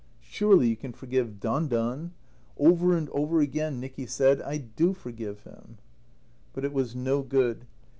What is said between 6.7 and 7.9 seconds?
was no good.